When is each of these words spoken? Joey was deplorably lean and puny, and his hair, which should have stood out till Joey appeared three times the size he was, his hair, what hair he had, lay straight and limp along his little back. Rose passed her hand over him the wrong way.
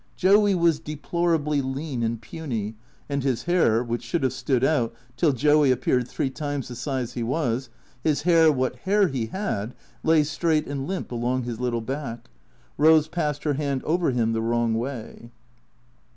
Joey 0.15 0.55
was 0.55 0.79
deplorably 0.79 1.61
lean 1.61 2.01
and 2.01 2.19
puny, 2.19 2.73
and 3.07 3.21
his 3.21 3.43
hair, 3.43 3.83
which 3.83 4.01
should 4.01 4.23
have 4.23 4.33
stood 4.33 4.63
out 4.63 4.95
till 5.15 5.31
Joey 5.31 5.69
appeared 5.71 6.07
three 6.07 6.31
times 6.31 6.69
the 6.69 6.75
size 6.75 7.13
he 7.13 7.21
was, 7.21 7.69
his 8.03 8.23
hair, 8.23 8.51
what 8.51 8.77
hair 8.77 9.09
he 9.09 9.27
had, 9.27 9.75
lay 10.01 10.23
straight 10.23 10.65
and 10.65 10.87
limp 10.87 11.11
along 11.11 11.43
his 11.43 11.59
little 11.59 11.81
back. 11.81 12.31
Rose 12.79 13.07
passed 13.07 13.43
her 13.43 13.53
hand 13.53 13.83
over 13.83 14.09
him 14.09 14.33
the 14.33 14.41
wrong 14.41 14.73
way. 14.73 15.29